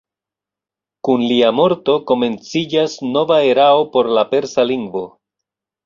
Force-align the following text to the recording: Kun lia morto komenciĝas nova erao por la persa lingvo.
Kun 1.07 1.25
lia 1.33 1.51
morto 1.59 1.99
komenciĝas 2.13 2.99
nova 3.13 3.41
erao 3.53 3.89
por 3.95 4.15
la 4.19 4.29
persa 4.35 4.71
lingvo. 4.75 5.09